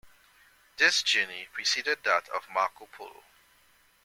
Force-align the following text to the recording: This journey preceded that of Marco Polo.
This 0.77 1.03
journey 1.03 1.47
preceded 1.53 1.99
that 2.05 2.27
of 2.29 2.49
Marco 2.49 2.87
Polo. 2.87 3.23